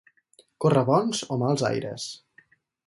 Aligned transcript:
Córrer 0.65 0.83
bons 0.89 1.21
o 1.37 1.39
mals 1.43 1.67
aires. 1.73 2.11